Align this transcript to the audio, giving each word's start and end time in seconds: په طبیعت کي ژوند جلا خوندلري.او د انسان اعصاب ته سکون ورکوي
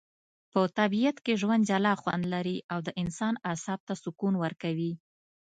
په 0.51 0.61
طبیعت 0.79 1.17
کي 1.25 1.33
ژوند 1.41 1.67
جلا 1.69 1.93
خوندلري.او 2.01 2.79
د 2.83 2.89
انسان 3.01 3.33
اعصاب 3.49 3.79
ته 3.87 3.93
سکون 4.03 4.33
ورکوي 4.43 4.93